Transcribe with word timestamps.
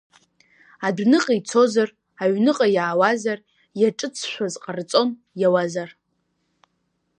Адәныҟа 0.87 1.33
ицозар, 1.39 1.89
аҩныҟа 2.23 2.67
иаауазар, 2.75 3.39
иаҿыҵшәаз 3.79 4.53
ҟарҵон 4.63 5.09
иауазар… 5.41 5.89